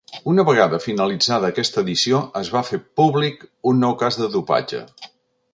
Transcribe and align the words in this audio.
Una 0.31 0.43
vegada 0.45 0.79
finalitzada 0.85 1.51
aquesta 1.53 1.83
edició 1.87 2.23
es 2.41 2.51
va 2.57 2.65
fer 2.71 2.81
públic 3.03 3.47
un 3.73 3.81
nou 3.87 3.97
cas 4.03 4.23
de 4.23 4.35
dopatge. 4.39 4.83